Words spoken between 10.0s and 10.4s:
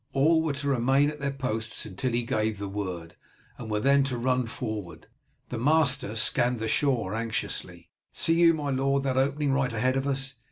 us?